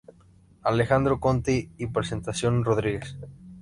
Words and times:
Alejandro 0.63 1.19
Conti 1.19 1.69
y 1.77 1.85
Presentación 1.85 2.63
Rodríguez. 2.65 3.15